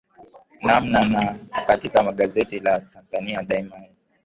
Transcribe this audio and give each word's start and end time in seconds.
namna 0.63 1.01
naa 1.05 1.35
katika 1.67 2.11
gazeti 2.11 2.59
la 2.59 2.79
tanzania 2.79 3.43
daima 3.43 3.75
ee 3.83 3.95